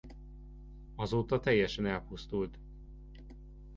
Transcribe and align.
Azóta 0.95 1.39
teljesen 1.39 1.85
elpusztult. 1.85 2.57